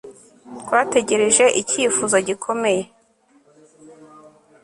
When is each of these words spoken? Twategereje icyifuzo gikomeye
Twategereje 0.61 1.45
icyifuzo 1.61 2.17
gikomeye 2.27 2.83